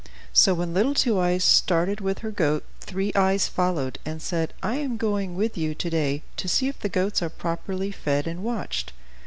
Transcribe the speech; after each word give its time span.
So 0.33 0.55
when 0.55 0.73
little 0.73 0.95
Two 0.95 1.19
Eyes 1.19 1.43
started 1.43 2.01
with 2.01 2.19
her 2.25 2.31
goat, 2.31 2.65
Three 2.79 3.11
Eyes 3.13 3.47
followed 3.47 3.99
and 4.03 4.19
said, 4.19 4.51
"I 4.63 4.77
am 4.77 4.97
going 4.97 5.35
with 5.35 5.59
you 5.59 5.75
to 5.75 5.89
day, 5.91 6.23
to 6.37 6.47
see 6.47 6.67
if 6.67 6.79
the 6.79 6.89
goats 6.89 7.21
are 7.21 7.29
properly 7.29 7.91
fed 7.91 8.25
and 8.25 8.41
watched." 8.43 8.93